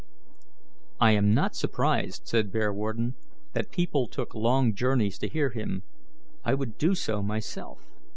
[0.99, 3.13] "I am not surprised," said Bearwarden,
[3.53, 5.83] "that people took long journeys to hear him.
[6.43, 7.91] I would do so myself."